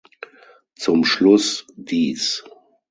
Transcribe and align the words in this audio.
Zum 0.75 1.05
Schluss 1.05 1.67
dies. 1.75 2.43